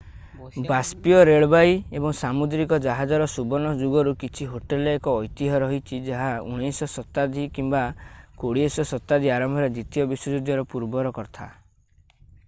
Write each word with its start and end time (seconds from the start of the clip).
ବାଷ୍ପୀୟ 0.69 1.17
ରେଳବାଇ 1.29 1.73
ଏବଂ 1.99 2.15
ସାମୁଦ୍ରିକ 2.19 2.79
ଜାହାଜର 2.85 3.27
ସୁବର୍ଣ୍ଣ 3.33 3.73
ଯୁଗରୁ 3.81 4.13
କିଛି 4.23 4.47
ହୋଟେଲର 4.55 4.95
ଏକ 5.01 5.13
ଐତିହ୍ୟ 5.27 5.59
ରହିଛି 5.65 5.99
ଏହା 6.15 6.31
19ଶ 6.47 6.89
ଶତାବ୍ଦୀ 6.95 7.45
କିମ୍ବା 7.59 7.83
20ଶ 8.45 8.87
ଶତାବ୍ଦୀ 8.95 9.33
ଆରମ୍ଭରେ 9.37 9.69
ଦ୍ୱିତୀୟ 9.77 10.11
ବିଶ୍ୱଯୁଦ୍ଧ 10.17 10.67
ପୂର୍ବର 10.75 11.17
କଥା 11.21 11.49